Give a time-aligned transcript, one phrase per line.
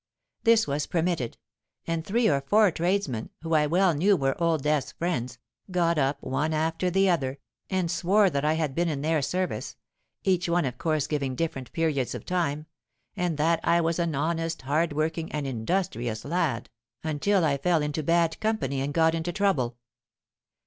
[0.45, 1.37] This was permitted;
[1.85, 5.37] and three or four tradesmen, who I well knew were Old Death's friends,
[5.69, 7.37] got up one after the other,
[7.69, 9.75] and swore that I had been in their service
[10.23, 12.65] (each one of course giving different periods of time),
[13.15, 16.71] and that I was an honest, hard working, and industrious lad,
[17.03, 19.77] until I fell into bad company and got into trouble.